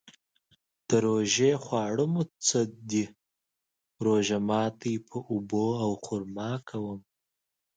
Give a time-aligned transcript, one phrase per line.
[0.87, 2.59] د روژې خواړه مو څه
[2.89, 3.05] ده؟
[4.05, 6.99] روژه ماتی په اوبو او خرما کوم